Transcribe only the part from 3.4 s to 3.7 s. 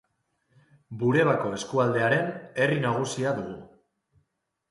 dugu.